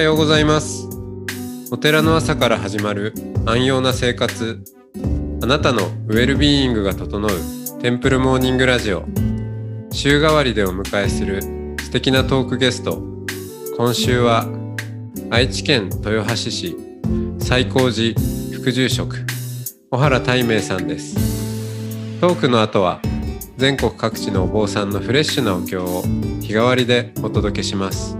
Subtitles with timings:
[0.00, 0.88] はようございます。
[1.70, 3.12] お寺の朝から始まる
[3.44, 4.64] 安養な生活。
[5.42, 7.30] あなたのウェルビーイングが整う
[7.82, 9.04] テンプルモーニングラジオ。
[9.92, 11.42] 週替わりでお迎えする
[11.82, 13.02] 素敵なトークゲスト。
[13.76, 14.46] 今週は
[15.28, 16.76] 愛知県豊橋市
[17.38, 18.18] 最高寺
[18.54, 19.18] 副住職
[19.90, 22.18] 小原大明さんです。
[22.22, 23.02] トークの後は
[23.58, 26.00] 全国各地のお坊さんのフレッシュなお経を
[26.40, 28.19] 日替わりでお届けします。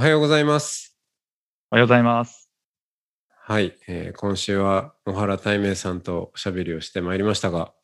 [0.00, 0.96] おはようございます
[1.70, 2.50] おはようございます。
[3.44, 7.74] はい、えー今週は小原大明さんとおしゃべりをしてまいりましたが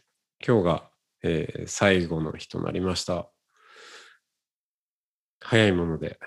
[0.42, 0.90] 今日が、
[1.22, 3.28] えー最後の日となりました
[5.42, 6.18] 早いもので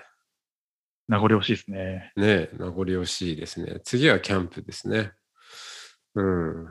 [1.08, 2.12] 名残惜しいですね。
[2.14, 5.10] ね名残惜しいですね次はキャンプですね
[6.14, 6.70] うん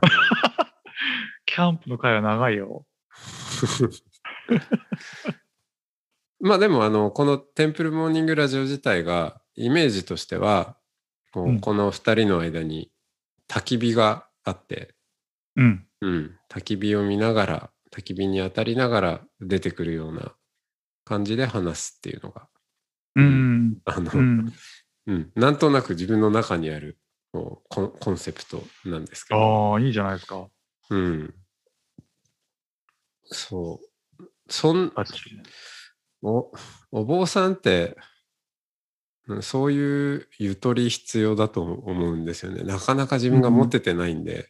[1.45, 2.85] キャンプの会は長いよ。
[6.41, 10.77] まあでもあのこのテンプルモーニングラジオ自体がイメージとしては
[11.31, 12.91] こううんこの2人の間に
[13.49, 14.95] 焚き火があって、
[15.55, 15.85] うん。
[16.01, 20.33] うん、焚き火を見ながら焚き火に当たりながら出てくるような
[21.05, 22.47] 感じで話すっていうのが
[23.15, 23.77] うん。
[23.85, 24.53] あの、ううん
[25.13, 25.31] ん。
[25.35, 26.97] なんとなく自分の中にある
[27.31, 30.47] こうコンコンセプトなんですけど、ああ、いいじゃないですか。
[30.89, 31.33] うん、
[33.25, 33.79] そ
[34.19, 34.91] うそん
[36.21, 36.51] お
[36.91, 37.97] お坊さんって
[39.27, 42.63] うんそういうゆとり必要だと思うんですよね。
[42.63, 44.49] なかなか自分が持っててないんで、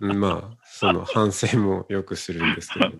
[0.00, 2.92] うん、まあその反省もよくするんですけど、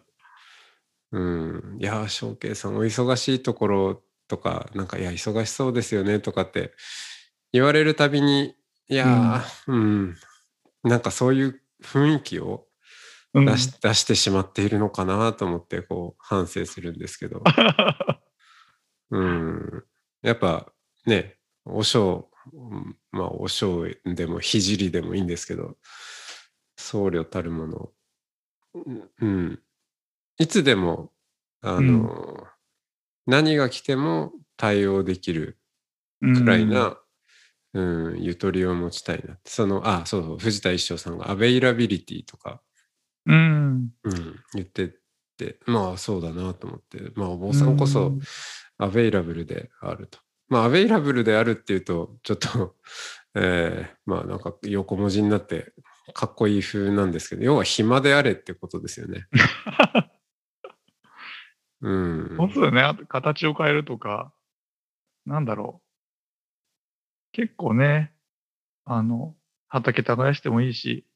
[1.12, 6.73] うん、いやー翔慶さんお忙しいところとかなんかいや忙しそうですよねとかって
[7.53, 8.55] 言われるたびに
[8.89, 10.17] いやー、うん。
[10.83, 12.74] なんかそういう雰囲気をうん
[13.34, 17.43] 出し,、出してしまっているのかなと思ってこう反省するんですけど、
[19.11, 19.84] うん、
[20.22, 20.72] やっぱ
[21.06, 25.77] ねお尚うんまあお尚でも聖でもいいんですけど
[26.77, 27.93] 僧侶たるもの、
[28.75, 29.11] うん。
[29.21, 29.62] うん、
[30.39, 31.11] いつでも
[31.61, 32.44] あの、
[33.27, 35.59] 何が来ても対応できる
[36.21, 36.99] くらいな、
[37.73, 37.81] う
[38.17, 39.50] んゆとりを持ちたいなって。
[39.50, 42.61] そのあそうそう藤田一生さんがアベイラビリティとか
[43.27, 43.91] うん。
[44.05, 44.91] うん、言ってっ
[45.37, 48.21] てまあそうだなと思ってまあお坊さんこそうん
[48.79, 50.19] アベイラブルであると。
[50.49, 52.77] まあアベイラブルであるっていうとちょっと、
[53.37, 55.73] えーまあなんか横文字になって
[56.12, 59.27] かっこいい風なんですけど要は暇であれってことですよね。
[61.81, 61.93] う
[62.35, 62.37] ん。
[62.37, 62.83] 本当だよね。
[62.83, 64.33] あと形を変えるとか、
[65.27, 65.85] なんだろう。
[67.33, 68.12] 結構ね、
[68.85, 69.35] あの、
[69.69, 71.06] 畑耕してもいいし、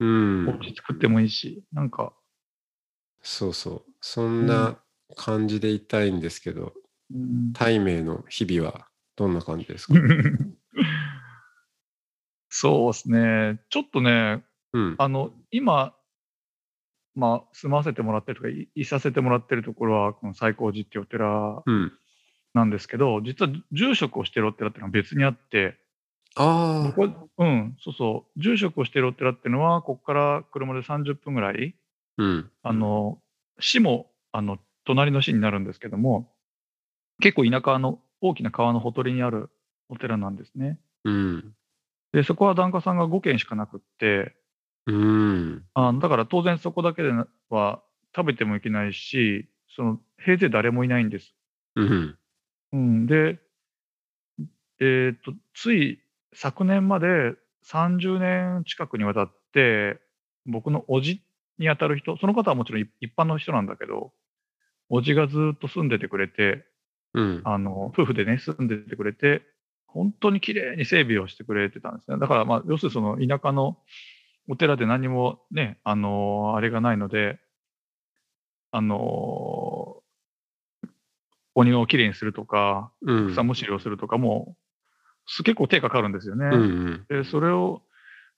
[0.00, 0.48] うん。
[0.48, 2.12] お家作ってもいいし、なんか、
[3.22, 3.92] そうそう。
[4.00, 4.78] そんな
[5.16, 6.72] 感じでいたいんですけど
[7.14, 7.52] うん。
[7.52, 9.94] 大明の日々はどんな感じですか、
[12.48, 13.60] そうですね。
[13.68, 15.94] ちょっとね、うん、あの、今、
[17.14, 21.92] まあ、住まわせてもらってるとか、いいさせてもらってるところは、この最高寺っていうお寺うん、
[22.54, 25.79] なんですけど、実は住職をしてるお寺っていうのは別にあって、
[26.36, 31.74] ああここうん、そうそう、住職をしてるお寺っていうのは、ここから車で30分ぐらい、
[32.18, 32.50] うん。
[32.62, 33.18] あの、
[33.58, 36.32] 市も、あの、隣の市になるんですけども、
[37.20, 39.50] 結構田舎の大きな川のほとりにある
[39.88, 40.78] お寺なんですね。
[41.04, 41.54] うん。
[42.12, 44.34] で、そこは檀家さんが5軒しかなくって、
[44.86, 45.64] うん。
[45.74, 47.10] あだから当然そこだけで
[47.48, 47.82] は
[48.14, 51.34] 食べてもいけないし、その平勢誰もいないんです。
[51.76, 52.18] うん。
[52.72, 53.40] うん、で、
[54.80, 56.02] えーっと、つい
[56.32, 57.34] 昨年まで
[57.66, 60.00] 30年近くにわたって、
[60.46, 61.22] 僕の叔父
[61.58, 64.12] に当たる人、その方はもちろん一一般の人なんだけど、
[64.90, 66.64] 叔父がずっと住んでてくれて、
[67.12, 69.42] うんあの夫婦でね、住んでてくれて、
[69.86, 72.18] 本当に綺麗に整備をしてくれてたんですね。
[72.18, 73.78] だから、まあ、要するにその田舎の
[74.48, 77.38] お寺で何もね、あのあれがないので、
[78.72, 80.02] あの
[81.54, 84.69] お庭をきれいにするとか、うん草むしりをするとかも、す
[85.38, 86.46] 結構手がかかるんですよね。
[86.46, 87.82] うんうんで、それを、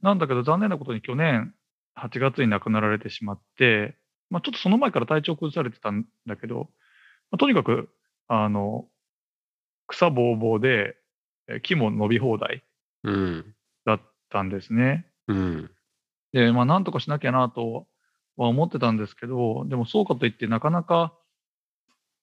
[0.03, 1.55] なんだけど残念なことに去年
[1.95, 3.97] 8月に亡くなられてしまって、
[4.31, 6.71] まあ、ちょっとその前から体調崩されてたんだけど、
[7.31, 7.91] まあ、とにかく、
[8.29, 8.87] あの、
[9.87, 10.97] 草ぼうぼうで、
[11.49, 12.65] え木も伸び放題
[13.05, 13.55] うん。
[13.85, 14.01] だっ
[14.31, 15.07] たんですね。
[15.29, 15.71] うん。
[16.33, 17.87] で、まあ、なんとかしなきゃなと
[18.37, 21.13] は思ってたんですけど、でもそうかといって、なかなか、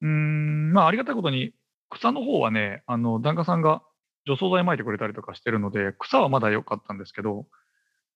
[0.02, 1.54] うーん、まあ、ありがたいことに、
[1.90, 3.84] 草の方はね、あの、檀家さんが
[4.26, 7.48] 除草剤撒いてくれたりとかしてるので、草はまだ良かったんですけど、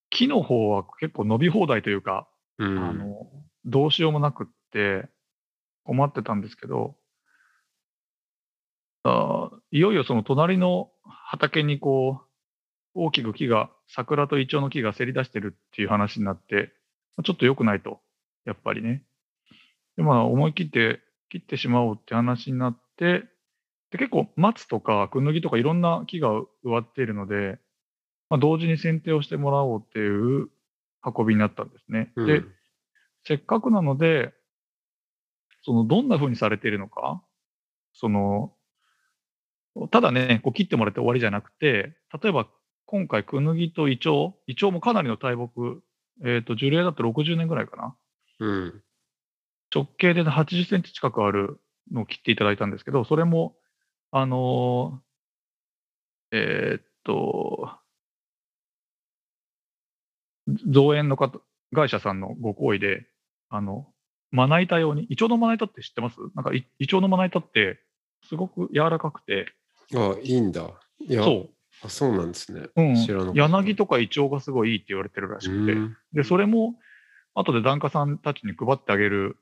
[0.10, 2.28] 木の方は結構伸び放題というか、
[2.60, 2.78] うん。
[2.78, 3.28] あの、
[3.66, 5.10] どうしようもなくって、
[5.84, 6.96] 困ってたんですけど、
[9.04, 12.28] あーいよいよその隣の畑にこう、
[12.96, 16.72] 大きく木が、桜とイチョウの木がせり出してるっていう話になって、
[17.18, 18.00] まあちょっと良くないと、
[18.46, 19.04] やっぱりね。
[19.98, 23.24] で、まあ思い切って切ってしまおうって話になって、
[23.94, 27.60] で結構松とかクヌギとかいろんな木が植わっているので、
[28.30, 30.50] まあ、同時に剪定をしてもらおうっていう
[31.06, 32.12] 運びになったんですね。
[32.16, 32.42] うんで、
[33.26, 34.34] せっかくなので、
[35.62, 37.24] そのどんな風にされているのか、
[37.94, 38.54] その、
[39.92, 42.50] ただね、こう切ってもらって終わりじゃなくて、例えば
[42.94, 45.82] 今回、クヌギとイチョウ、イチョウもかなりの大木、
[46.24, 47.96] えっ、と、樹齢だと60年ぐらいかな。
[48.40, 48.84] うん。
[49.74, 51.60] 直径で80センチ近くある
[51.92, 53.56] のを切っていただいたんですけど、それも、
[54.16, 57.72] あのーえーっと、
[60.68, 61.40] 造園の方
[61.74, 63.08] 会社さんのご好意で、
[63.50, 63.88] あの、
[64.30, 66.18] まな板用に、イチョウのまな板って知ってます？
[66.36, 67.80] なんかイ、イチョウのまな板って、
[68.30, 69.48] すごく柔らかくて、
[69.96, 70.62] あ、いいんだ。
[71.00, 71.50] いや、そ
[71.84, 72.68] あそうなんですね。
[72.76, 72.96] う、うん。
[72.96, 75.98] 知らな柳とかイチョウがすごいいいって言われてるらしくて、うん。
[76.14, 76.76] で、それも、
[77.34, 79.38] 後で檀家さんたちに配ってあげる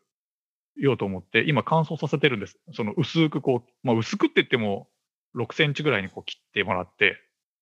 [0.75, 2.57] ようと思って、今乾燥させてるんです。
[2.73, 4.87] その薄くこう、まあ薄くって言っても、
[5.35, 7.17] 6センチぐらいにこう切ってもらって、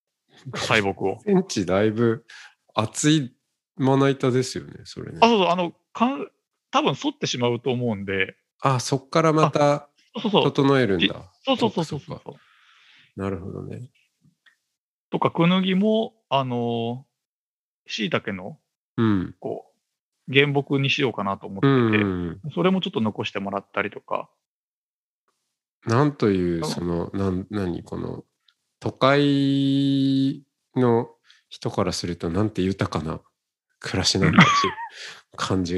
[0.55, 1.19] 細木を。
[1.21, 2.25] センチだいぶ
[2.73, 3.35] 厚い
[3.77, 5.27] まな板ですよね、それねあ、。
[5.27, 6.27] そうそう、あの、かん
[6.71, 9.89] 多分反ってしまうと思うんで、あ、そっからまた
[10.21, 11.31] そうそう、整えるんだ。
[11.45, 13.19] そうそうそうそうそう。
[13.19, 13.89] なるほどね。
[15.09, 17.05] とか、クヌギも、あの、
[17.87, 18.59] 椎茸の、
[18.97, 19.35] うん。
[19.39, 19.68] こう、
[20.31, 22.51] 原木にしようかなと思ってうんうて、ん。
[22.53, 24.29] それもちょっと残してもらったりとか、
[25.85, 28.23] なんという、あその、なん、何、この、
[28.79, 30.45] 都会
[30.75, 31.09] の
[31.49, 33.21] 人からすると、なんて豊かな
[33.79, 34.73] 暮らしなんだっていう
[35.37, 35.77] 感じ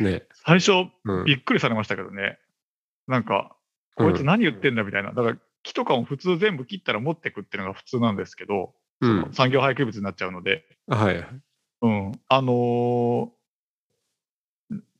[0.00, 0.24] のね。
[0.46, 1.24] 最初、うん。
[1.24, 2.38] びっくりされましたけどね。
[3.06, 3.56] なんか、
[3.96, 5.12] こいつ何言ってんだみたいな。
[5.12, 9.30] だから、木とかも普通全部切ったら持ってくっていうのが普通なんですけど、うん。
[9.32, 11.26] 産業廃棄物になっちゃうので、はいはい。
[11.82, 12.12] うん。
[12.28, 13.41] あのー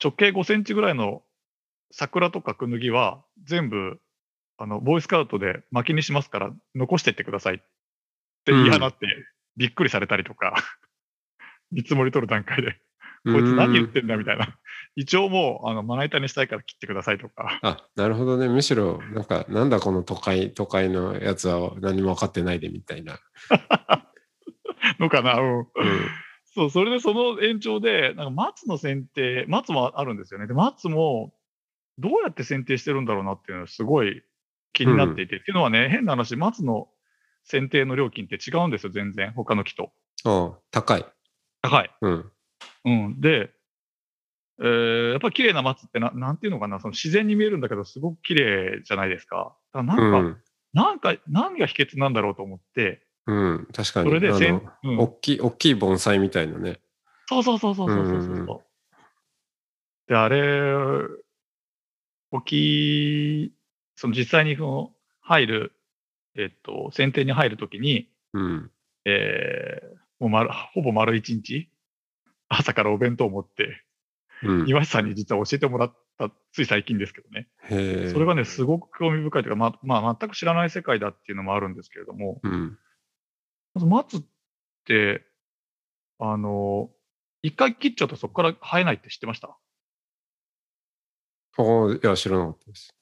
[0.02, 1.22] 直径5センチぐらいの
[1.92, 4.00] 桜とかクヌギは全部、
[4.58, 7.58] あの、ボーイスカウトで薪にしますから残してってくださいっ
[8.44, 9.06] て言い放って、
[9.56, 10.54] びっくりされたりとか、
[11.70, 12.80] 見積もり取る段階で、
[13.24, 14.58] こいつ何言ってんだみたいな。
[14.96, 17.60] 一応もう、あの、まな板にしたいから切ってくださいとか。
[17.62, 18.48] あ、なるほどね。
[18.48, 23.20] むしろ、なんか、なんだこの都会、都会のやつは何も分かってないでみたいな。
[24.98, 25.58] のかな、うん。
[25.58, 25.66] うん。
[26.54, 30.46] そう、それでその延長で、なんか松の剪定、松もあるんですよね。
[30.46, 31.32] で、松も
[31.98, 34.22] どうやって剪定してるんだろうなっていうのはすごい
[34.72, 35.36] 気になっていて。
[35.36, 36.88] っていうのはね、変な話、松の
[37.44, 39.92] 剪定の料金って違うんですよ、全然、他の木と。
[40.24, 41.06] ああ、高い。
[41.62, 41.90] 高い。
[42.02, 42.32] うん。
[42.84, 43.20] うん。
[43.20, 43.50] で、
[44.60, 49.56] えーやっぱり綺麗な松ってな、なんていうのかな、その自然に見えるんだけど、すごく綺麗じゃないですか。
[49.72, 50.42] だからうなんか、ん。
[50.72, 53.68] なんか、何が秘訣なんだろうと思って、うん。
[53.72, 54.08] 確かに。
[54.08, 56.80] それでせんうん大きい、大きい盆栽みたいなね。
[57.26, 58.34] そうそうそうそうそうそうそう。
[58.34, 58.60] うん
[60.08, 60.74] で、あれ、
[62.30, 63.52] 大きい、
[63.94, 65.72] その実際にその入る、
[66.36, 68.70] えっと、選定に入るときに、うん。
[69.04, 71.68] えーもう丸、ほぼ丸一日、
[72.48, 73.82] 朝からお弁当を持って、
[74.44, 74.68] うん。
[74.68, 77.48] 岩井さんに実は教えてもらった、つい最近ですけどね。
[77.64, 78.08] へえ。
[78.12, 82.78] それがね、すごく興味深いというか、ま、まあ、全く知らない世界だっていうのもあるんですけれども、うん。
[83.74, 84.22] まず松っ
[84.84, 85.24] て、
[86.18, 86.90] あの、
[87.42, 89.56] 一回切っちゃうとそこから生えないって知ってました？
[91.58, 92.94] ああ、いや、知らなかったです。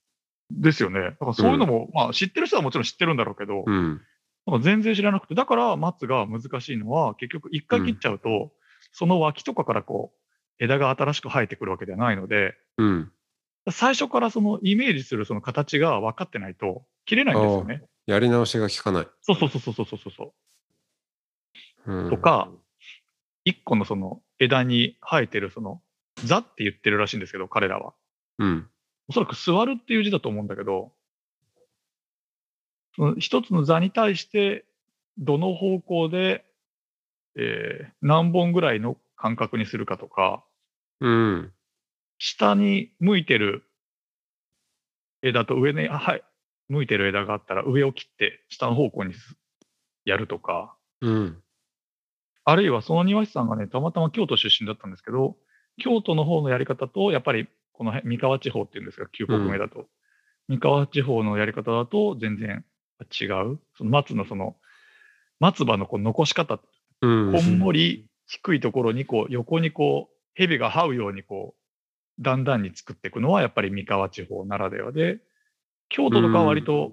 [0.50, 1.00] ですよね。
[1.00, 4.00] だからそういうのも、まあ知ってる人はもちろん知ってるんだろうけど、うん。
[4.46, 8.52] なんか全然知らなくて、だから松が難しいのは、結局一回切っちゃうと、
[8.92, 13.12] その脇とかからこう、枝が新しく生えてくるわけではないので、うん。
[13.70, 17.82] 最初からそのイメージするその形が分かってないと切れないんですよね。
[18.06, 19.06] やり直しが効かない。
[19.20, 20.32] そうそうそうそうそうそうそう。
[21.90, 22.50] うん、とか、
[23.44, 25.82] 一個のその枝に生えてるその、
[26.24, 27.94] 座って言ってるらしいんですけど、彼らは。
[28.38, 28.68] うん。
[29.08, 30.92] おそらく座るっていう字だと思うんだけど、
[32.96, 34.64] その一つの座に対して、
[35.18, 36.44] どの方向で、
[37.36, 40.44] えー何本ぐらいの間隔にするかとか、
[41.00, 41.52] うん。
[42.18, 43.64] 下に向いてる
[45.22, 46.22] 枝と上に、はい、
[46.68, 49.36] 向いてる枝があったら上を切って下の方向にす
[50.04, 51.42] やるとか、うん。
[52.44, 55.36] あるいはその庭師さんがね、たまたま京都出身だったんですけど、
[55.78, 59.86] 京都の方のやり方と、やっぱりこの辺三河地方っていうんですが、旧国名だと、
[60.48, 62.64] 三河地方のやり方だと全然
[63.20, 63.58] 違う。
[63.76, 64.56] その松のその、
[65.38, 66.60] 松葉のこう残し方、
[67.02, 67.32] うん。
[67.32, 75.18] こんもり低いところにこう横にこう蛇が這うようにこう段々に作っていくのはやっぱり三河地方ならではで
[75.88, 76.92] 京都とかは割と、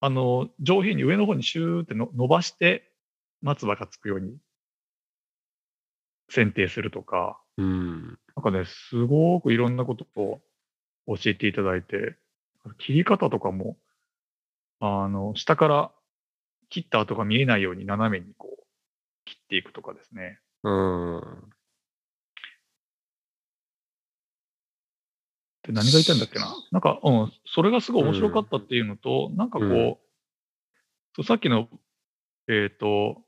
[0.00, 2.88] あの上品に上の方にシューっての伸ばして
[3.42, 4.36] 松葉がつくように
[6.28, 8.18] 剪定するとかうん。
[8.36, 10.40] なんかねすごくいろんなことを
[11.06, 12.16] 教えていただいて
[12.78, 13.76] 切り方とかも
[14.80, 15.90] あの下から
[16.70, 18.64] 切った跡が見えないように斜めにこう
[19.24, 20.38] 切っていくとかですね。
[20.62, 21.20] うん。
[25.66, 26.54] で何が言いたいんだっけな。
[26.72, 29.96] なんか、うん、それがすごい面白かったっていうのと、なんかこう、うん
[31.18, 31.68] そうさっきの、
[32.46, 33.24] えっ、と、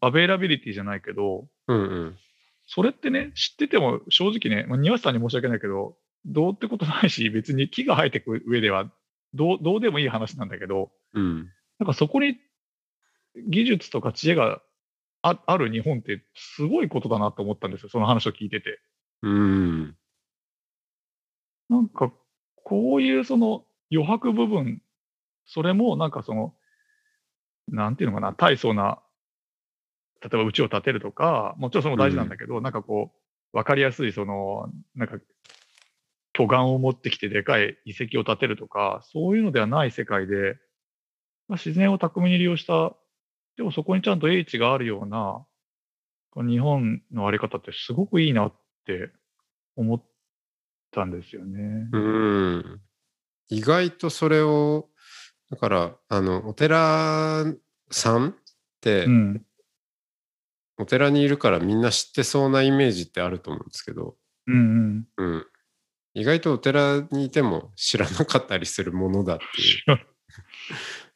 [0.00, 2.18] アベイラビリティじゃないけど、うんうん。
[2.66, 8.90] それってね、知ってても正直ね、まあ、庭師さんに申し訳ないけど、どうってことないし、別に木が生えてく上では
[9.34, 11.50] どう、どうでもいい話なんだけど、うん。
[11.78, 12.36] なんかそこに
[13.48, 14.62] 技術とか知恵が
[15.22, 18.80] あある日本ってすごいことだなと思ったんですよ、その話を聞いてて。
[19.22, 19.96] うん。
[21.68, 22.12] なんか、
[22.64, 24.82] こういうその余白部分、
[25.46, 26.54] それもなんかその、
[27.68, 29.00] なんていうのかな、大層な、
[30.22, 33.12] 例えば家を建てるとか、もちろんそれも大事なんだけど、なんかこ
[33.52, 35.18] う、わかりやすい、その、なんか、
[36.32, 40.56] 巨岩を持ってきてでかい遺跡を建てるとか、そういうのではない世界で、
[41.48, 42.94] まあ、自然を巧みに利用した、
[43.56, 45.44] でもそこにちゃんと英知があるような、
[46.30, 48.52] この日本のあり方ってすごくいいなっ
[48.86, 49.10] て
[49.76, 50.02] 思っ
[50.92, 51.88] たんですよね。
[51.92, 52.80] うん。
[53.50, 54.88] 意外とそれを、
[55.50, 57.44] だから、あの、お寺
[57.90, 58.34] さんっ
[58.80, 59.46] て、うん。
[60.82, 65.34] お寺にいるからみんな知ってそうなイメージってあると思うんですけど、うんうん。
[65.34, 65.46] うん。
[66.14, 70.06] 意外とお寺にいても知らなかったりするものだっていう。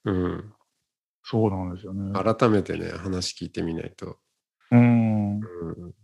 [0.12, 0.52] うん。
[1.24, 2.12] そうなんですよね。
[2.12, 4.18] 改めてね、話聞いてみないと。
[4.70, 5.40] うん。
[5.40, 5.94] うん、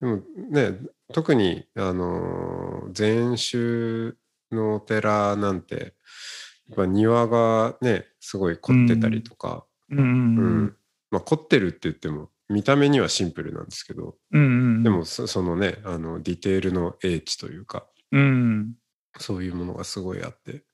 [0.00, 0.78] でもね、
[1.12, 4.16] 特に、あのー禅宗
[4.50, 5.94] のお寺なんて、
[6.68, 10.76] やっぱ庭がね、すごい凝ってたりとか、うんうんううんん。
[11.10, 14.44] まあ、凝ってるって言っても、見た目にはシンプルなんですけど、うんう
[14.80, 14.82] ん。
[14.82, 18.74] でもそそのね、あのディテールの英知というか、うん。
[19.18, 20.64] そういうものがすごいあって。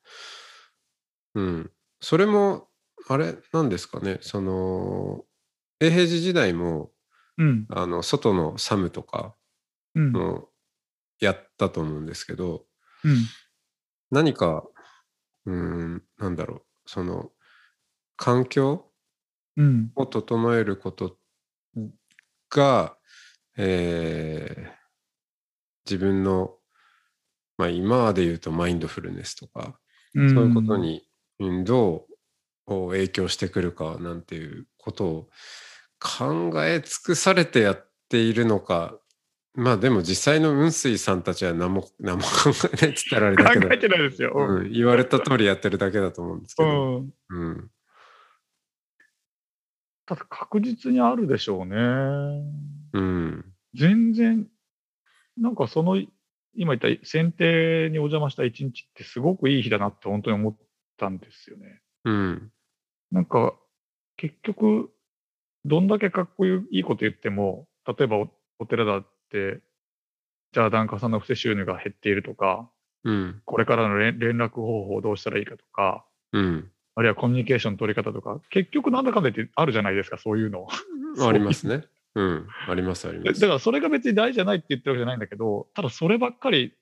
[1.35, 1.71] うん。
[2.01, 2.69] それも、
[3.09, 5.25] あれなんですかね、その、
[5.81, 6.91] 永平寺時代も、
[7.39, 7.67] うん。
[7.71, 9.35] あの、外のサムとか
[9.97, 10.13] うん。
[10.13, 10.51] も
[11.21, 12.67] やったと思うんですけど、
[13.05, 13.17] うん。
[14.13, 14.65] 何か、
[15.47, 17.33] うーん、なんだろう、その、
[18.17, 18.87] 環境
[19.59, 19.93] うん。
[19.97, 21.19] を整えること
[22.51, 22.97] が、
[23.57, 24.85] えー
[25.87, 26.55] 自分の、
[27.57, 29.79] まあ今で言うとマインドフルネスとか、
[30.15, 30.35] うん。
[30.35, 31.03] そういうことに、
[31.41, 32.07] うん、ど
[32.67, 35.29] う影響してくるかなんていうことを
[36.01, 38.95] 考え尽くされてやっているのか、
[39.55, 44.33] まあでも実際の雲水さんたちは何も 何も考えないっつったらあれだけど考え、てないですよ。
[44.35, 47.13] うん、言われた通りやってるだけだと思うんですけうど、ん。
[47.31, 47.71] うん、
[50.07, 51.77] ただ確実にあるでしょうね。
[52.93, 53.45] うん、
[53.75, 54.47] 全然、
[55.37, 55.97] なんかその、
[56.57, 60.57] 今言った選定にお邪魔した一日ってすごくいい日だなって本当に思っ
[60.99, 61.81] たんですよね。
[62.05, 62.53] うん、
[63.11, 63.55] なんか、
[64.17, 64.91] 結局、
[65.65, 69.61] どんだけかっこいいこと言っても、例えばおお寺だって、
[70.53, 72.71] じゃあ檀家さんの不正収入が減っているとか、
[73.03, 80.69] うん、これからの連連絡方法をどうしたらいいかとか、うん、あるいはコミュニケーションの取り方とか、結局なんだかんだ言ってあるじゃないですか、そういうの。
[81.21, 81.85] ありますね。
[82.15, 83.41] うん、ありますあります。
[83.41, 86.73] だからそれが別に大事じゃないって言ってるわけじゃないんだけど、ただそればっかり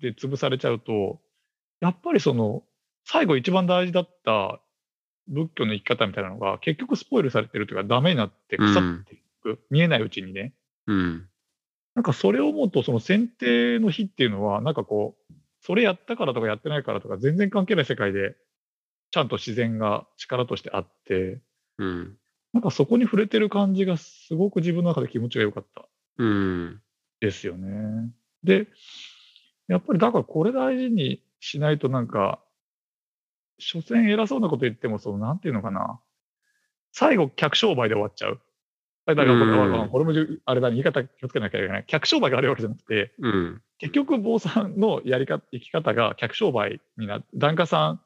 [0.00, 1.20] で潰されちゃうと、
[1.80, 2.62] やっぱりその、
[3.04, 4.60] 最後一番大事だった
[5.28, 10.54] 仏教の生き方みたいなのが結局スポイルされてるというかダメになって腐っていく、見えないうちにね。
[10.86, 11.28] うん、
[11.94, 18.34] なんかそれを思うと、その選定の日っていうのは、なんかこう、それやったからとかやってないからとか全然関係ない世界で、
[19.10, 21.40] ちゃんと自然が力としてあって、
[21.78, 22.16] うん、
[22.52, 25.86] なんかそこに触れてる感じがすごく自分の中で気持ちが良かった
[26.18, 26.82] うん、
[27.20, 28.10] ですよね。
[28.44, 28.68] で、
[29.68, 32.40] やっぱりだからこれ大事にしないとなんか、
[33.58, 36.00] 所詮偉そうなこと言っても、そのなんていうのかな。
[36.92, 38.40] 最後、客商売で終わっちゃう。
[39.06, 40.12] だからこれうんあこれも
[40.44, 41.84] あれだ、言い方気をつけなきゃいけない。
[41.86, 48.00] 客商売があるわけじゃなくて、うん、結局、坊さんのやり方、生き方が客商売にな檀家さん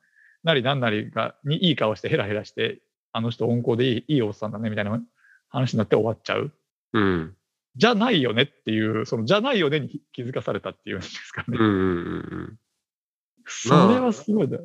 [0.44, 2.80] なりなんなりがにいい顔してヘラヘラして、
[3.12, 5.02] あの人温厚でいいいいおっさんだねみたいな
[5.48, 6.52] 話になって終わっちゃう。
[6.92, 7.34] うん。
[7.76, 11.56] じゃないよねっていう、そのじゃないよねに気づかされたっていうんですかね。
[11.58, 11.76] うんうんう
[12.18, 12.58] ん
[13.46, 14.56] それはすごいだ。
[14.56, 14.62] う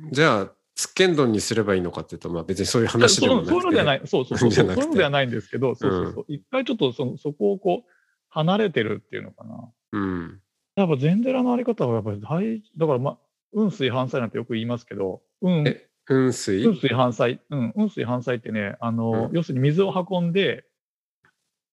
[0.00, 0.10] ん。
[0.12, 3.50] じゃあ、つっけんどんにすればいいのかっていうと、まあ別にそういう話でもなくて。
[3.50, 7.90] そうそういうのではない、そうそうそう、そういうのではないんですけど、そうそうそう、一回ちょっとそのそこをこう、
[8.28, 9.68] 離れてるっていうのかな。
[9.92, 10.40] うん。
[10.76, 13.18] やっぱ禅寺のあり方はやっぱり大、だからまあ、
[13.52, 20.64] 運水反祭なんてよく言いますけど、運、え雲水運水反祭、うん、運水反祭ってね、あの、うん要するに水を運んで、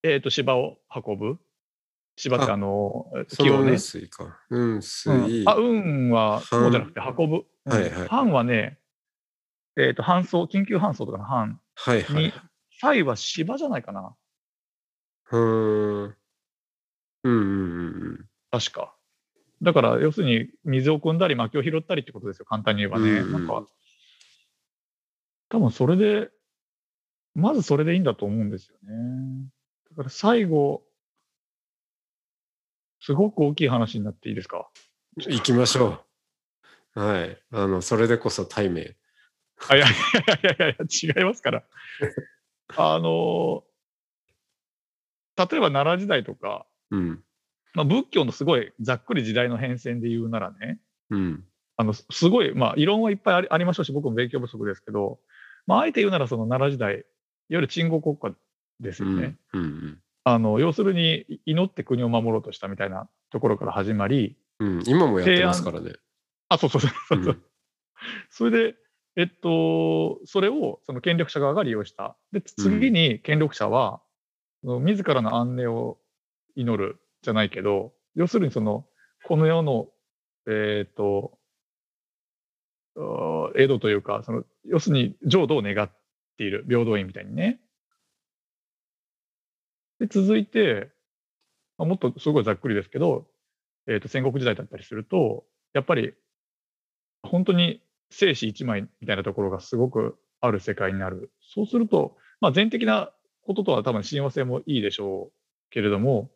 [0.03, 1.39] えっ、と、芝を運ぶ。
[2.15, 3.79] 芝ってあの、その木をね雲。
[3.79, 4.39] 水か。
[4.49, 5.43] 雲うん。
[5.47, 7.45] あ、運は、そうじゃなくて運ぶ。
[7.65, 8.79] うんはいはい搬はね、
[9.77, 12.33] えっ、と、搬送、緊急搬送とかの搬はいはいに。、
[12.81, 14.15] 祭は芝じゃないかな。
[15.31, 16.03] うん。
[16.03, 16.15] うん
[17.23, 17.39] うんうん
[18.03, 18.29] うん。
[18.51, 18.95] 確か。
[19.61, 23.09] だから、要するに、水を汲んだり、薪を拾ったりってことですよ、簡単に言えばね。
[23.09, 23.65] うんうんなんか、
[25.49, 26.29] 多分それで、
[27.35, 29.49] まずそれでいいんだと思うんですよね。
[29.91, 30.83] だから最後、
[33.01, 34.69] すごく大きい話になっていいですか？
[35.17, 36.03] 行きましょ
[36.95, 36.99] う。
[36.99, 37.41] はい。
[37.51, 38.95] あの、それでこそ対面。
[39.69, 41.63] あいやいやいやいやいや、違いますから。
[42.77, 43.63] あの、
[45.37, 47.23] 例えば奈良時代とか、うん。
[47.79, 50.79] まあ、仏教のすごいざっくり時代の変遷で言うならね、
[51.11, 51.45] うん。
[51.77, 55.19] あの、すごい、まあ、異論はいっぱいありありましょうし、僕も勉強不足ですけど、
[55.65, 57.03] まあ、あえて言うなら、その奈良時代、いわ
[57.47, 58.37] ゆる鎮護国家
[58.81, 59.11] ですうん。
[59.13, 59.37] よね。
[59.53, 60.01] うん。
[60.25, 64.83] あの、要するに、い祈って国を守ろうとしたみたいなところから始まり、うん。
[64.85, 65.93] 今もやってますからね。
[66.49, 67.43] あ、そうそうそうそうそう、うん
[68.29, 68.75] それで、
[69.15, 72.17] えっと、それをその権力者側が利用した。
[72.33, 74.01] で、次に権力者は、
[74.63, 75.97] その自らの安寧を
[76.55, 78.85] 祈るじゃないけど、要するにその、
[79.25, 79.87] この世の、
[80.47, 81.37] えっと、
[83.55, 85.89] 江戸というか、その、要するに浄土を願っ
[86.37, 87.59] ている、平等院みたいにね。
[89.99, 90.91] で、続いて、
[91.77, 93.27] あもっとすごいざっくりですけど、
[93.87, 96.13] えっと、戦国時代だったりすると、やっぱり、
[97.23, 101.31] 本当に生死一枚みたいなところがすごくある世界になる。
[101.41, 105.33] そうすると、まあ、全的なこととは多分親和性もいいでしょう
[105.69, 106.31] けれども、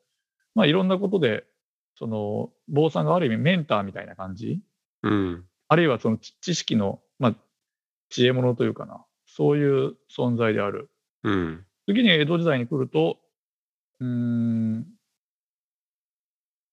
[0.56, 1.46] まあ、いろんなことで、
[1.96, 4.62] その、坊さんがある意味メンターみたいな感じ、
[5.04, 5.46] うん。
[5.68, 7.36] あるいはその知知識の、まあ、
[8.10, 10.90] 知恵者というかな、そういう存在である。
[11.24, 11.66] うん。
[11.88, 13.18] 次に江戸時代に来ると、
[14.00, 14.86] うーん、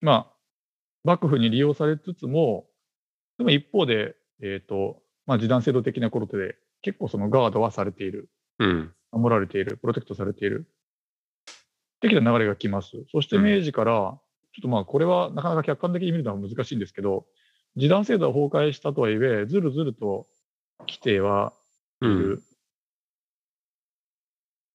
[0.00, 0.36] まあ、
[1.04, 2.66] 幕府に利用されつつも、
[3.38, 8.94] でも一方で、えっ、と、まあ、示談制度的なことで、結構そのガードはされている、うん。
[9.12, 10.68] 守られている、プロテクトされている、
[12.00, 12.90] 的な流れが来ます。
[13.12, 14.18] そしてうん明治から、ちょ
[14.60, 17.26] っとまあ、これはなかなか客観的に見るのは難しいんですけど、
[17.76, 20.26] 示談制度は崩壊したとはいえ、ずるずると
[20.86, 21.52] 来ては
[22.02, 22.12] いる。
[22.12, 22.42] うん。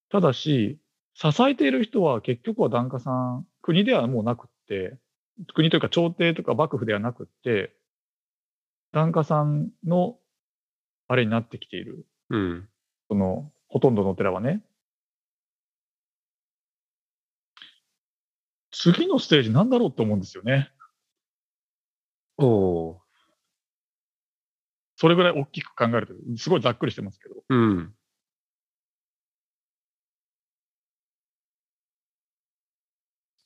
[0.10, 0.80] ただし、
[1.14, 4.98] 支えている人は結局は檀家さん、国ではもうなくって、
[5.54, 7.76] 国というか朝廷とか幕府ではなくって、
[8.94, 10.18] 檀家さんの
[11.08, 12.06] あれになってきている。
[12.30, 12.70] うん。
[13.10, 14.64] その、ほとんどのお寺はね。
[18.78, 20.70] 次のステージなんだろうって思うんですよね。
[22.38, 23.02] おお
[24.98, 27.36] それぐらい大きく考えると、すごいざっくりしてますけど。
[27.36, 27.38] ー。
[27.50, 27.94] うん。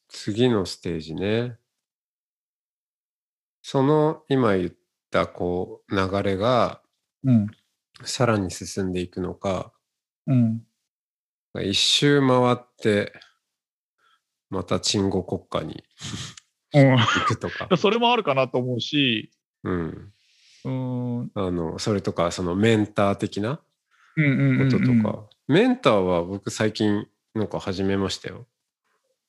[0.08, 1.58] 次のステージね。
[3.62, 4.72] その今言っ
[5.12, 6.82] たこう流れが
[7.24, 7.48] うん。
[8.04, 9.74] さらに進んでいくのか、
[10.26, 10.63] うん。
[11.62, 13.13] 一周回って
[14.50, 15.84] また鎮護国家に
[16.74, 17.68] うん、行くとか。
[17.78, 19.32] それもあるかなと思うし、
[19.64, 20.14] うん。
[20.66, 23.60] うーん、うんあの、それとか、そのメンター的な
[24.16, 25.30] うんうんうんこととか。
[25.48, 28.48] メンターは僕最近なんか始めましたよ。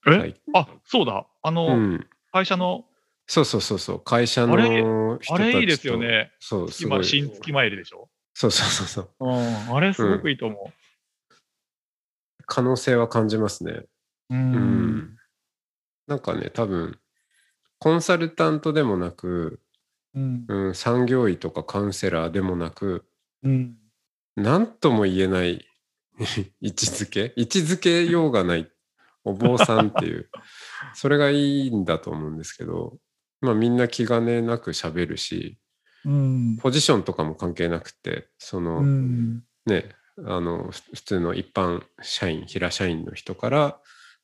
[0.06, 0.10] え？
[0.10, 1.26] はいあ、そうだ。
[1.42, 2.06] あの、うん。
[2.32, 2.84] 会社の、
[3.26, 4.00] そうそうそうそう。
[4.00, 4.64] 会社のあれ？
[4.82, 5.98] 人たちとあれいいですよ。
[5.98, 6.32] ね。
[6.40, 7.04] そう、す今、ごい。
[7.06, 8.08] 新月参りでしょ？
[8.34, 9.10] そうそうそうそう。
[9.20, 10.72] うん、あれすごくいいと思
[12.46, 13.84] 可能性は感じますね。
[14.30, 14.34] う。
[14.34, 14.52] ん
[14.96, 15.16] ん。
[16.06, 16.98] なんかね、多分、
[17.78, 19.60] コンサルタントでもなく、
[20.14, 20.44] うん。
[20.48, 23.06] うん、産業医とかカウンセラーでもなく、
[23.42, 23.76] うん。
[24.36, 25.66] 何とも言えない
[26.60, 28.70] 位置づけ位置づけようがない
[29.24, 30.30] お坊さんっていう
[30.94, 32.98] それがいいんだと思うんですけど
[33.40, 35.58] まあみんな気兼ねなく喋るし
[36.04, 36.56] うん。
[36.56, 39.44] ポジションとかも関係なくてその、うん。
[39.66, 43.80] ねあのふ普通の一般社員平社員の人から、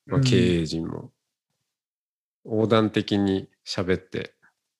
[0.06, 1.10] まあ、うん経営陣も
[2.44, 4.34] 横断的に喋って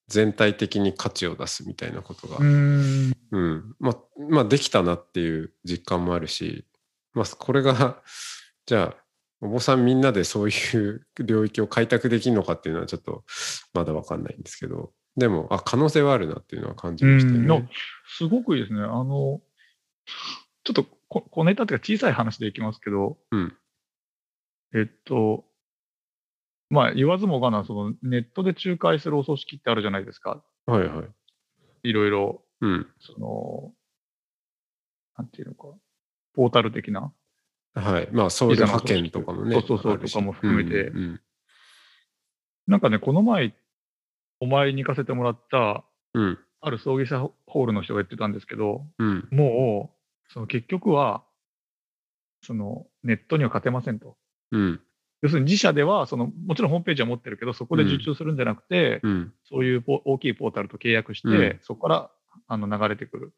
[0.09, 3.13] 全体的に価値を出すみたいなことが、うーん。
[3.33, 3.97] うん、まあ、
[4.31, 6.65] まあ、できたなっていう実感もあるし、
[7.13, 8.03] まあ、これが、
[8.67, 9.05] じゃあ、
[9.41, 13.25] お坊さんみんなでそういう領域を開拓できるのかっていうのはちょっと
[13.75, 17.69] まだわかんないんですけど、でも、あ、可能性はあるなっていうのは感じましたね。
[18.07, 18.81] すごくいいですね。
[18.81, 19.43] あの、
[20.65, 23.57] ちょっとこ小ネタっていうか小さい話でいきますけど、うん。
[24.77, 25.45] えっと、
[26.69, 30.43] まあ言わずもがな、そのネットで仲介するお組織ってあるじゃないですか。
[30.67, 31.89] はいはい。
[31.89, 32.87] いろいろ、うん。
[33.01, 33.73] その、
[35.17, 35.69] なんていうのか、
[36.35, 37.13] ポータル的な。
[37.75, 38.09] はい。
[38.13, 39.55] まあ、僧侶派遣とかもね。
[39.55, 41.21] そうそうそうとかも含めてうんうん
[42.67, 43.55] なんかね、この前、
[44.41, 45.85] お参りに行かせてもらった、
[46.15, 46.39] うん。
[46.61, 49.29] ある葬儀社ホールの人が言ってたんですけど、うん。
[49.31, 49.93] も
[50.29, 51.23] う、その結局は、
[52.43, 54.17] そのネットには勝てませんと。
[54.53, 54.81] うん。
[55.23, 59.33] 要するに自社ではその、もちろんホームページは持ってるけど、そこで受注するんじゃなくて、うん。
[59.45, 62.11] そういうポ大きいポータルと契約して、うんそこから
[62.49, 63.33] あの流れてくる。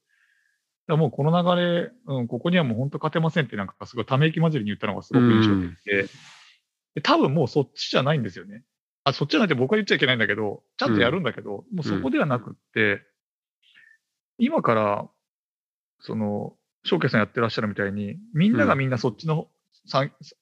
[0.88, 6.09] だもうこの流れ、うん、ここにはもう本当勝てませんって、なんかすごいため息混じりに言ったのがすごく印象的で、
[6.94, 8.64] で多分もうそっちじゃないんですよね。
[9.05, 13.03] あ、そっちじゃないって僕は言っちゃいけないんだけど、ちゃんとやるんだけど、もうそこではなくって、
[14.38, 15.09] 今から、
[16.01, 19.49] その、翔慶さんやってらっしゃるみたいに、みんながみんなそっちの、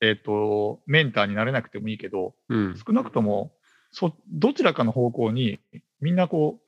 [0.01, 2.77] えっ、と、メンターになれなくてもいいけど、うん。
[2.77, 3.53] 少なくとも、
[3.91, 5.61] そ、どちらかの方向に、
[6.01, 6.61] みんなこ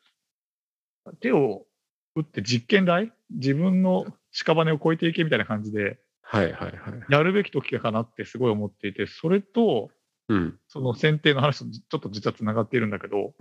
[1.07, 1.67] う、手を
[2.15, 6.73] 打って実験台自分の屍を超えていけみたいな感じで、はいはいはい。
[7.09, 9.91] やるべき時かなってすごい思っていて、それと、
[10.29, 10.59] うん。
[10.69, 13.35] その選定の話とちょっと実はつながっているんだけど、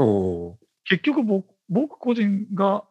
[0.85, 2.85] 結局僕僕個人が、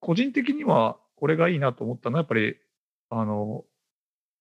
[0.00, 2.56] 個人的にはこれがいいなと思ったのは、やっぱり、
[3.08, 3.64] あの、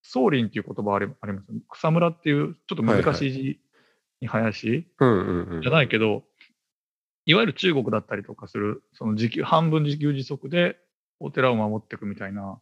[0.02, 1.48] 宗林っていう言葉ありあります？
[1.48, 1.62] よね。
[1.70, 3.60] 草むらっていうちょっと難しい字
[4.22, 4.88] に林。
[5.62, 6.24] じゃないけど、
[7.26, 10.78] いわゆる中国だったりとかする、その自給、半分自給自足で
[11.20, 12.60] お寺を守っていくみたいな、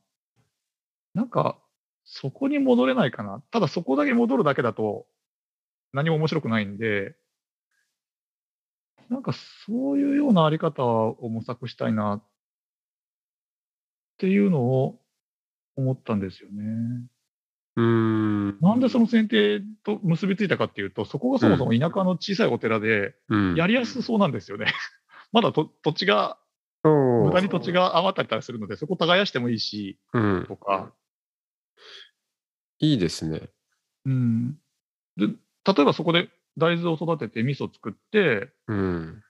[1.14, 1.58] なんか、
[2.04, 3.44] そこに戻れないかな。
[3.52, 5.06] ただそこだけ戻るだけだと
[5.94, 7.16] 何も面白くないんで、
[9.10, 12.24] なんかそういうようなあり方を模索したいなっ
[14.18, 15.00] ていうのを
[15.76, 17.06] 思ったんですよね。
[17.76, 18.60] うーん。
[18.62, 23.56] なんでその選定と結びついたかっていうと、そこがそもそも田舎の小さいお寺で、うん。
[23.56, 24.66] やりやすそうなんですよね。
[25.32, 26.38] まだと土地が、
[26.84, 30.46] 無駄に土地が余ったりするので、そこ耕してもいいし、うん。
[30.48, 30.94] とか。
[32.80, 33.50] いいですね。
[34.06, 34.58] うん。
[35.18, 35.34] で、例
[35.82, 39.24] えばそこで大豆を育てて味噌作って、うん。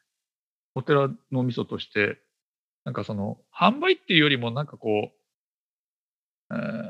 [0.75, 2.21] お寺の味噌として、
[2.85, 5.11] なんかその、販売っていうよりもなんかこ
[6.51, 6.88] う、えー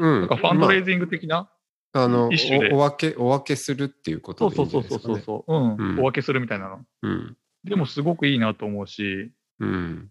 [0.00, 0.20] うん。
[0.20, 1.50] なんかファンドレイジング的な、
[1.92, 2.30] まあ、あの
[2.72, 4.82] お、お分け、お分けするっていうことでいいんじそう。
[4.82, 6.84] そうそうそう、うん、うんお分けするみたいなの。
[7.02, 7.36] うん。
[7.64, 10.10] でもすごくいいなと思うし、うん。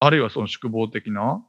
[0.00, 1.44] あるいはその宿坊的な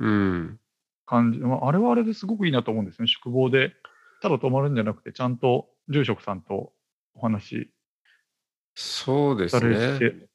[0.00, 0.60] うん。
[1.06, 3.06] 感じ、まああれはあれですごくいいなと思うんですね。
[3.06, 3.72] 宿坊で、
[4.20, 6.72] ただ泊まるんじゃなくて、ちゃんと住職さんと
[7.14, 7.70] お話
[8.74, 10.28] そうですね。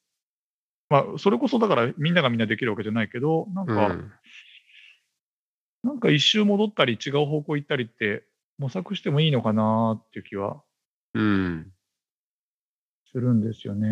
[0.91, 4.11] て、まあ、それこそだからみんながみんなできるわけじゃないけど、なんか、うん。
[5.83, 8.23] なんか一周戻ったり違う方向行ったりって
[8.59, 10.61] 模索してもいいのかなっていう気は
[11.15, 11.71] うん。
[13.11, 13.87] するんですよね。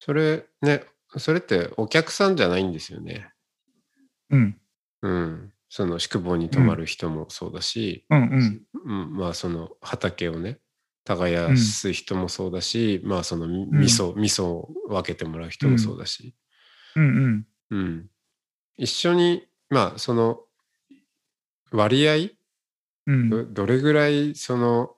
[0.00, 0.82] それ、ね、
[1.16, 3.30] それってお客さんじゃないんですよね。
[4.30, 4.60] うん。
[5.02, 5.52] うん。
[5.68, 8.62] その宿坊に泊まる人もそうだし、うんうん。
[8.84, 10.58] うん、まあその畑をね
[11.06, 16.34] 耕す人もそうだし、まあそのみ味噌、味噌を分けてもらう人もそうだし、
[16.96, 17.04] うん。
[17.04, 17.46] うん。
[17.70, 18.06] うん。
[18.76, 20.40] 一緒にまあその
[21.70, 22.30] 割合？
[23.06, 23.30] うん。
[23.30, 24.90] どどれぐらいその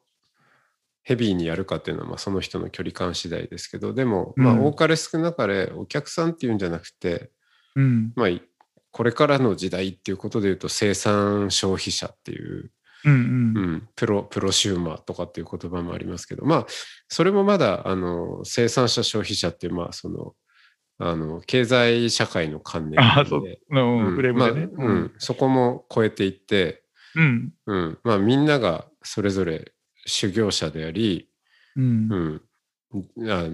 [1.03, 7.31] ヘビーにやるかっていうのはまあその人の距離感次第ですけどでもまあうん多かれ少なかれお客さんっていうんじゃなくて、
[7.77, 8.12] うん。
[8.16, 8.42] まあい
[8.90, 12.71] これからの時代っていうことで言うと生産消費者っていう
[13.04, 13.16] うんう。
[13.16, 13.74] うん。
[13.76, 16.44] ん、プロプロシューマーとかっていう言葉もありますけど。
[16.44, 16.66] まあ
[17.08, 20.34] それもまだあの生産者消費者っていうまあその
[20.98, 22.98] あの経済社会の観念。
[23.40, 23.61] で。
[25.18, 26.82] そこも超えていって、
[27.14, 27.52] うん。
[27.66, 27.98] うん。
[28.02, 29.72] まあ、みんながそれぞれ
[30.06, 31.28] 修行者であり、
[31.76, 32.40] うん。
[32.92, 33.44] うん、あ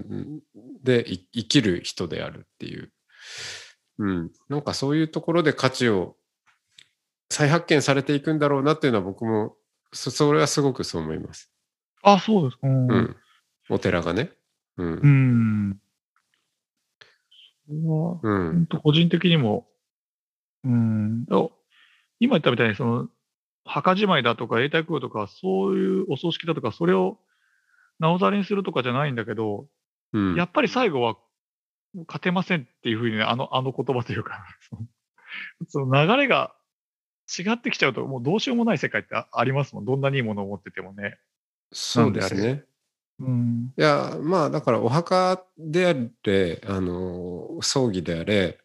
[0.83, 2.91] でい生きる人であるっていう、
[3.99, 6.15] うん、なんかそういうところで価値を
[7.29, 9.55] 再発見されていくんだろうなっていうのは僕も
[9.95, 11.49] そそれはすごくそう思います。
[12.03, 12.67] あ、そうですか。
[12.67, 12.91] うん。
[12.91, 13.15] うん、
[13.69, 14.31] お寺がね。
[14.77, 15.79] うんうん。
[17.67, 19.67] それは、うん個人的にも、
[20.63, 21.25] うん。
[21.25, 21.37] だ
[22.19, 23.09] 今言ったみたいに、その、
[23.63, 27.17] 墓じまいだとか、永代供養とか、そういうお葬式だとか、それを
[27.99, 29.67] なおざりにするとかじゃないんだけど、
[30.13, 30.35] うん。
[30.35, 31.17] やっぱり最後は
[32.07, 34.45] 勝てませんっていうふうにね、あの、あの言葉というか、
[35.67, 36.53] その流れが
[37.27, 39.85] 違ってきちゃうと、もうどうしようもない世界ってあありますもん。
[39.85, 41.17] どんなにいいものを持っててもね。
[41.71, 42.63] そうですね。
[43.19, 43.73] うん。
[43.77, 48.59] いや、まあ、だからお墓であれ、あの、葬儀であれ、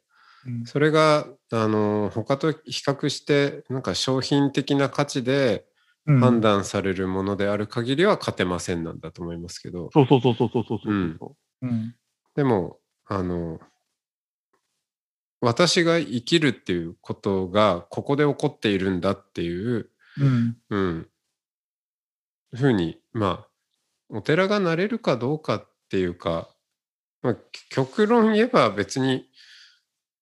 [0.46, 5.66] うんそれが、あの、他と比較して、なんか商品的な価値で
[6.06, 10.92] うん判断されるものである限りは勝てませんなんだと思いますけど、そうそうそうそうそうそうそう。
[10.92, 11.18] うん
[11.62, 11.94] うん。
[12.34, 13.60] でも、あの、
[15.40, 20.56] 私が生きるっていうことがここで起こっているんだっていう、うん。
[20.70, 21.08] うん、
[22.52, 23.48] ふうに、まあ、
[24.10, 26.48] お寺がなれるかどうかっていうか、
[27.22, 27.36] まあ、
[27.70, 29.26] 極論言えば別に、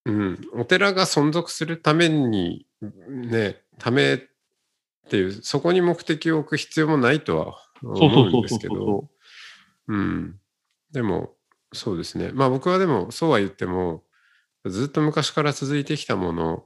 [0.05, 2.67] うん、お寺が存続するために、
[3.09, 4.19] ね、ためっ
[5.11, 9.09] ていう、そこに目的を置く必要もないとは思うんですけど、そ
[9.89, 10.41] うん。
[10.93, 11.35] でも、
[11.73, 12.31] そうですね。
[12.33, 14.03] まあ僕はでも、そうは言っても、
[14.67, 16.65] ずっと昔から続いてきたもの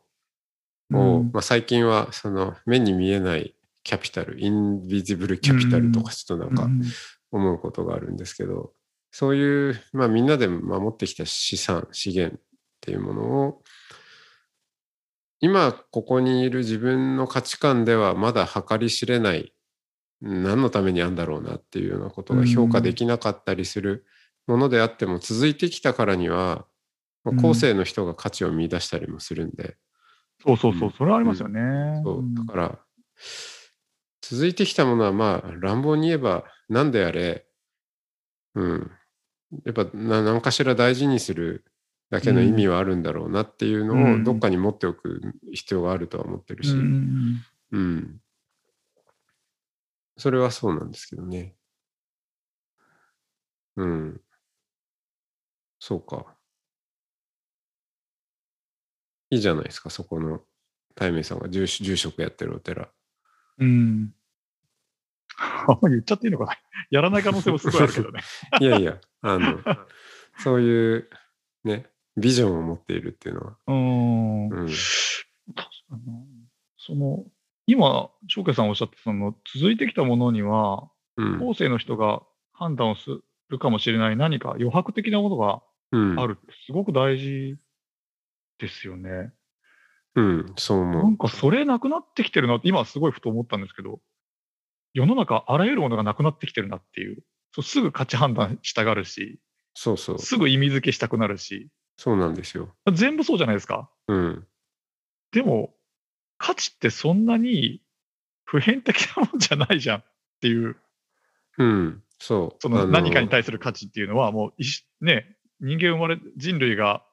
[0.90, 0.96] う。
[0.96, 6.82] を、うんまあ最近は、その、目に見えないキャピタル、インビジブルキャピタルとか、ちょっとなんかうん
[7.30, 8.72] 思うことがあるんですけど、
[9.10, 12.40] そういう、まあみんなで守ってきた資産、資源っ
[12.80, 13.62] ていうものを、
[15.40, 19.52] 今ここにいる自分の価値観ではまだ計り知れない
[20.20, 24.06] 何のためにあんだろうなっていうようなことが評価できなかったりする
[24.46, 26.64] ものであっても続いてきたからには、
[27.24, 29.76] まあうん後世の人が価値を見出したりもするんで、
[30.44, 30.92] そうそうそうう。
[30.96, 32.02] それはありますよね。
[32.04, 32.78] そううんだから
[34.20, 37.46] 続いてきたものはまあ乱暴に言えば何であれ、
[38.54, 38.90] うん、
[39.64, 41.64] やっぱな何かしら大事にする
[42.10, 45.20] だけの意味はあるんだろうなっていうのうんをどっかに持っておく
[45.52, 48.20] 必要があるとは思ってるし、うんうん。
[50.16, 51.54] それはそうなんですけどね。
[53.76, 54.20] うん。
[55.78, 56.36] そうか。
[59.32, 60.42] いいじゃないですか、そこの
[60.94, 62.90] 大明さんが住住職やってるお寺。
[63.58, 64.14] うん。
[65.38, 66.52] あんま言っちゃっていいのかな？
[66.90, 68.20] やらない可能性もすごいあるけどね。
[68.60, 69.58] いやいや、あの、
[70.36, 71.08] そういう
[71.64, 71.86] ね、
[72.18, 73.56] ビジョンを持っているっていうのは。
[73.68, 74.48] うん。
[74.50, 74.68] うん。
[76.76, 77.24] その、
[77.66, 81.38] 今、翔慶さんおっしゃった、その、続いてきたものには、うん。
[81.38, 83.08] 後世の人が判断をす
[83.48, 86.20] るかもしれない何か余白的なものがうん。
[86.20, 87.56] あるって、すごく大事
[88.62, 89.32] ですよね。
[90.14, 94.00] うん、そうな思んかそれなくなってきてるなって、今すごいふと思ったんですけど、
[94.94, 99.40] 世の中あらゆるものがなくなってきてるなっていう、そうすぐ価値判断したがるし、
[99.74, 99.78] う。
[99.78, 100.18] そうそう。
[100.18, 102.74] すぐ意味付けしたくなるし、そうなんですよ。
[102.92, 103.90] 全部そうじゃないですか。
[104.06, 104.46] うん。
[105.32, 105.74] でも、
[106.38, 107.82] 価値ってそんなに
[108.44, 110.04] 普遍的なもんじゃないじゃんっ
[110.40, 110.76] ていう、
[111.58, 112.02] うん。
[112.18, 112.56] そう。
[112.60, 117.04] そのあ何かに対する価値っていうのは、もうね、人間生まれ、人類が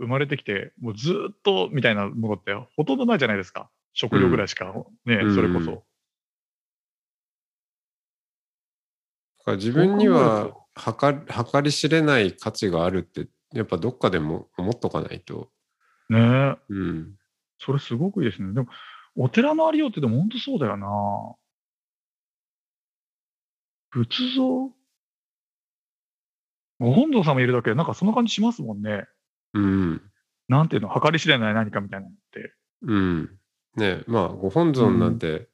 [0.00, 3.70] 生まれてきて、もうずっとみたいなものってほとんどないじゃないですか。
[3.92, 4.72] 食料ぐらいしか、
[5.04, 5.70] ね、うんそれこそ。
[5.70, 5.76] だ
[9.44, 11.14] から自分には計
[11.52, 15.50] 計り知れない価値があるってやっぱどっかでも思っとかないと。
[16.08, 16.56] ねえ。
[16.68, 17.14] うん。
[17.58, 18.52] それすごくいいですね。
[18.54, 18.68] でも、
[19.16, 20.88] お寺のありようってでも本当そうだよな。
[23.90, 24.70] 仏像？
[26.78, 29.06] ご本尊様いるだけで、なんかそんな感じしますもんね。
[29.54, 30.02] うん。
[30.48, 32.54] なんていうの、計り知れない何かみたいなのって。
[32.82, 33.30] うん。
[33.76, 35.48] ねまあご本尊なんて、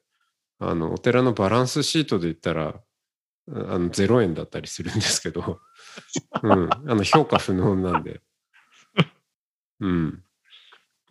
[0.59, 2.81] あのお寺のバランスシートで言ったら
[3.47, 5.59] あの0円だったりするんですけど、
[6.43, 8.21] うん、あの評価不能なんで。
[9.79, 10.23] うん。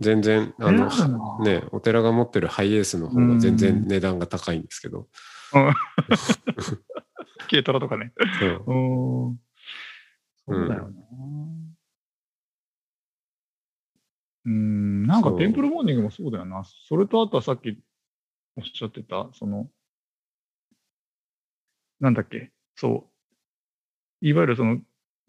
[0.01, 5.09] 全然、あの、えーね、お寺が持ってるハイエースの方が全然値段が高いんですけど。
[7.49, 8.12] 軽トラとかね。
[8.38, 9.38] そう。
[10.46, 11.65] そうだよな。
[14.46, 16.62] うーん、なんかテンプルモーニングもそうだよな。
[16.88, 17.76] それとあとはさっき
[18.56, 19.68] おっしゃってた、その、
[22.00, 23.11] なんだっけ、そ
[24.22, 24.26] う。
[24.26, 24.80] いわゆるその、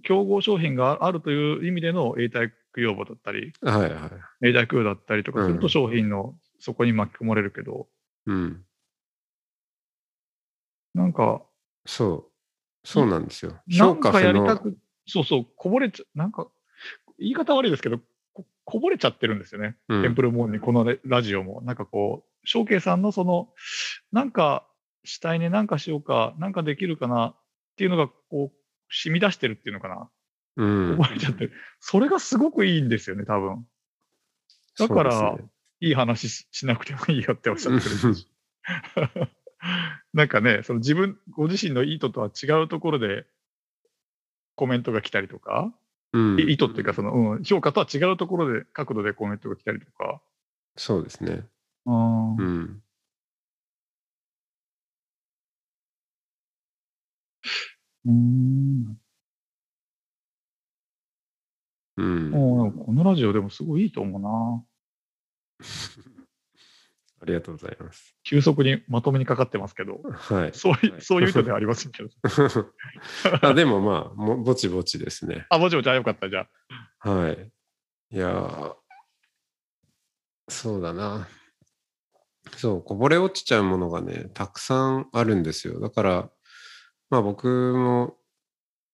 [0.04, 4.08] 競合商品があるという意味での永代供養母だったり、はいは
[4.42, 4.48] い。
[4.50, 7.88] 永代供養だったりとかするうんと商品のそこに巻き込まれるけど、
[8.28, 8.64] うん。
[10.94, 11.42] なんか、
[11.86, 12.30] そ
[12.84, 12.88] う。
[12.88, 13.60] そうなんですよ。
[13.68, 14.22] なんか。
[14.22, 14.78] やりたく、
[15.08, 16.48] そうそう、こぼれちゃ、なんか、
[17.20, 18.00] 言い方悪いですけど、
[18.68, 19.78] ここぼれちゃってるんですよね。
[19.88, 21.62] うんテンプルモーニング、このララジオも。
[21.62, 23.48] なんかこう、翔慶さんのその、
[24.12, 24.68] なんか
[25.06, 27.36] したいね、なんかしようか、なんかできるかなっ
[27.78, 28.58] ていうのが、こう、
[28.90, 30.10] 染み出してるっていうのかな。
[30.58, 31.54] うんこぼれちゃってる。
[31.80, 33.66] それがすごくいいんですよね、多分。
[34.78, 35.46] だからね
[35.80, 38.28] いい話ししなくてもいいよっておっしゃってるし。
[40.14, 43.26] なんかね、その自分、ご自身の意図とは違うところで
[44.56, 45.74] コメントが来たりとか、
[46.14, 46.40] うん。
[46.40, 50.22] 意図っていうかその、うん、評価とは違うところで、角度でコメントが来たりとか。
[50.76, 51.46] そうですね。
[51.86, 52.84] あーうん。
[58.06, 58.98] うーん。
[61.98, 62.32] うん。
[62.32, 64.64] もうこのラジオでもすごいいいと思うな。
[67.28, 68.16] ありがとうございます。
[68.24, 70.52] 急速にまとめにかかってますけど、はい。
[70.54, 72.10] そういう、そういう意図ではありませんけど。
[73.42, 75.46] あでもまあも、ぼちぼちですね。
[75.50, 76.48] あ、もちろん、じゃあよかった、じゃ
[77.02, 77.10] あ。
[77.10, 77.52] はい。
[78.12, 78.76] いやー
[80.50, 81.28] そうだな。
[82.56, 85.82] そう、こぼれ落ちちゃうものがね、たくさんあるんですよ。
[85.82, 86.30] だから、
[87.10, 88.18] まあ僕も、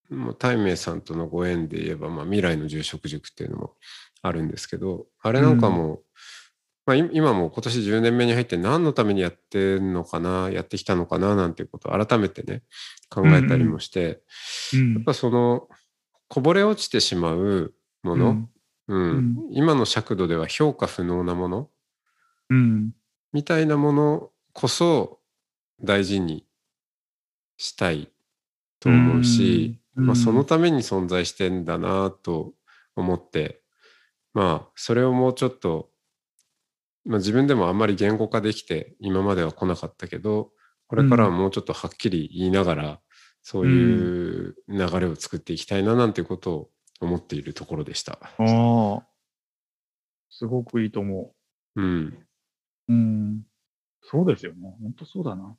[0.10, 3.76] もう大明さんとのご縁で言えば、まあ、未来の住職塾っていうのも
[4.22, 6.02] あるんですけど、あれなんかも、
[6.86, 12.64] まあ、い今も今年10年目に入って何のためにやってんのかな、やってきたのかななんていうことを改めてね、
[13.10, 14.22] 考えたりもして、
[14.74, 14.94] うん。
[14.96, 15.70] やっぱその
[16.28, 18.50] こぼれ落ちてしまうもの、
[18.88, 19.14] うん。
[19.14, 19.38] うん。
[19.52, 21.70] 今の尺度では評価不能なもの
[22.50, 22.92] うん。
[23.32, 25.20] みたいなものこそ
[25.82, 26.46] 大事に
[27.58, 28.12] したい
[28.80, 30.06] と思うし、うん。
[30.08, 32.54] まあ、そのために存在してんだなと
[32.96, 33.64] 思って
[34.34, 35.90] まあそれをもうちょっと、
[37.06, 40.52] まあ、自分でもあんまり言語化できて今までは来なかったけど
[40.88, 43.00] これからはもうちょっとはっきり言いながら、
[43.42, 46.70] そういう流れを作っていきたいななんていうことを
[47.02, 48.20] 思っているところでした。
[48.22, 49.08] ああ。
[50.30, 51.34] すごくいいと思
[51.76, 52.26] うん。
[52.90, 52.94] う。
[52.94, 53.44] うん。
[54.02, 54.76] そうですよね。
[54.82, 55.56] 本当そうだな。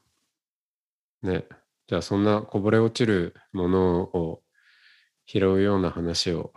[1.23, 1.47] ね。
[1.89, 4.43] じゃあそんなこぼれ落ちるものを
[5.27, 6.53] 拾うような話を、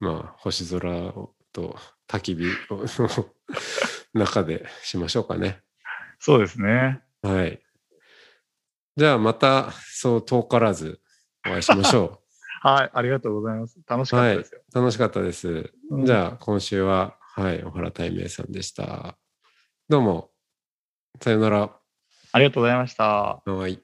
[0.00, 1.12] まあ星空
[1.54, 1.76] と
[2.08, 2.84] 焚き火の
[4.12, 5.60] 中でしましょうかね。
[6.18, 7.00] そうですね。
[7.22, 7.60] はい。
[8.96, 11.00] じゃあまたそう遠からず
[11.46, 12.20] お会いしましょ
[12.60, 12.90] はい。
[12.92, 13.78] ありがとうございます。
[13.86, 14.16] 楽しう。
[14.16, 14.60] はいかったですよ。。
[14.74, 15.72] 楽しかったです。
[15.90, 19.16] うんじゃあ今週は、はい、小原大明さんでした。
[19.88, 20.30] どうも、
[21.20, 21.76] さよなら。
[22.32, 23.42] ありがとうございました。
[23.44, 23.83] はい。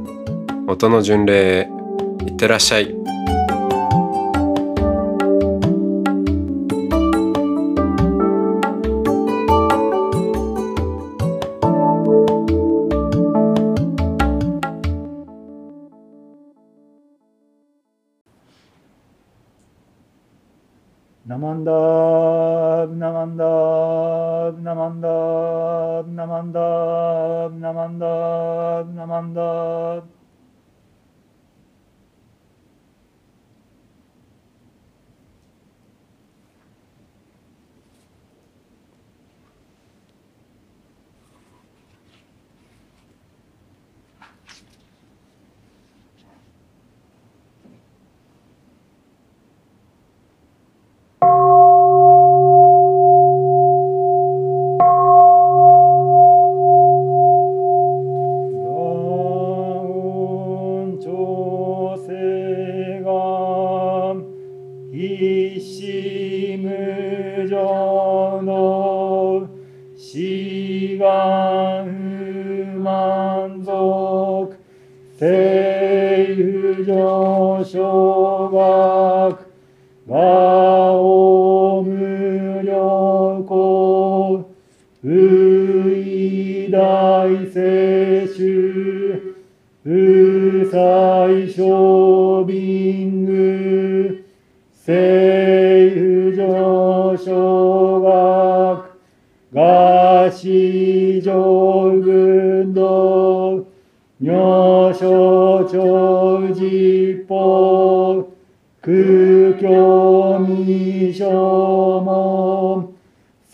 [0.67, 1.69] 音の巡礼へ
[2.25, 2.95] いってらっしゃい。
[21.27, 22.10] ナマンダ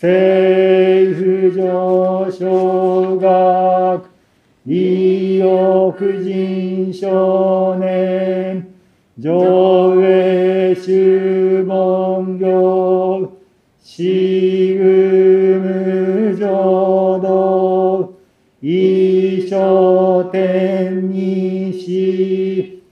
[0.00, 4.04] 聖不上昇学
[4.64, 5.42] 意欲
[6.22, 8.64] 人少年
[9.20, 13.32] 上下主文行、
[13.82, 18.14] シグム浄土、
[18.60, 22.84] 一生天にし、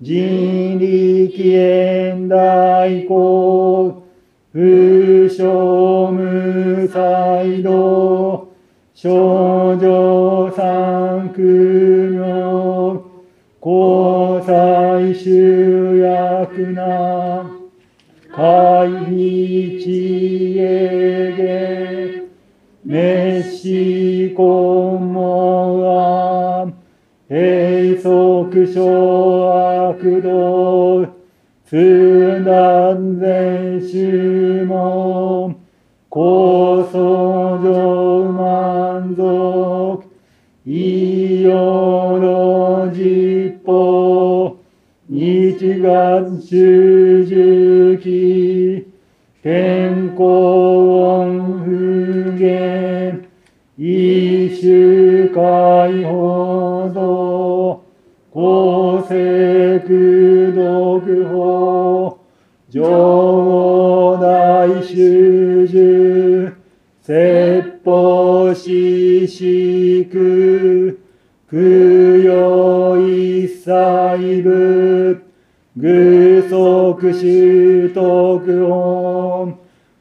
[0.00, 4.02] 人力縁大公、
[4.50, 6.03] 不詳
[6.84, 8.46] 無才道、
[8.92, 13.02] 少女三苦名、
[13.62, 17.46] 交際集約な、
[18.30, 22.22] 会議知恵芸、
[22.86, 26.74] 滅死根門案、
[27.30, 31.06] 閉塞小悪道、
[31.64, 35.63] 通断全主門、
[36.14, 40.04] 高層上満足、
[40.64, 44.56] 異様の実法、
[45.08, 48.86] 日月主樹期、
[49.42, 53.24] 天候音不言、
[53.76, 54.93] 一周
[67.06, 70.98] 説法ししく、
[71.50, 75.20] 供養一切仏、
[75.76, 79.58] 具足習徳音、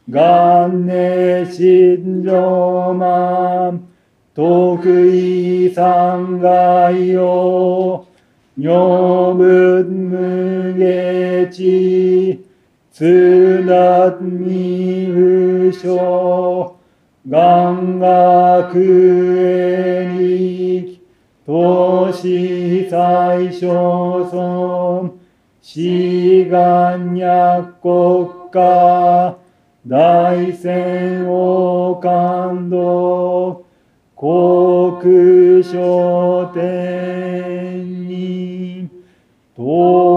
[0.08, 3.86] 元年心上満、
[4.34, 8.08] 徳意三害を、
[8.58, 12.45] 女文無下地、
[12.93, 16.22] 通達未不詳、
[17.26, 18.80] 願学
[19.39, 21.01] へに、
[21.45, 25.13] 投資最小村、
[25.61, 29.38] 志願薬国家、
[29.88, 33.65] 大戦王感動、
[34.15, 38.89] 航空商店に、
[39.55, 40.12] 東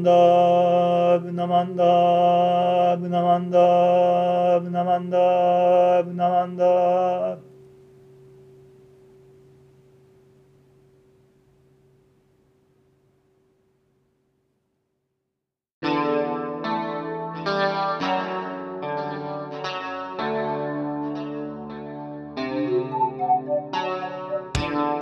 [0.00, 7.38] ンダブナマンダブナマンダブナマンダブナマンダ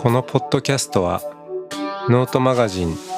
[0.01, 1.21] このポッドキャストは
[2.09, 3.18] ノートマガジン